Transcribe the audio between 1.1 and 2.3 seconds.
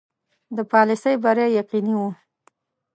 بری یقیني وو.